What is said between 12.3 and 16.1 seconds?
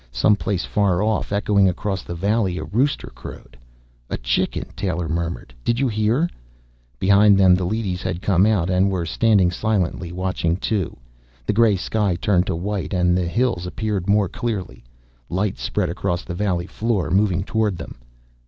to white and the hills appeared more clearly. Light spread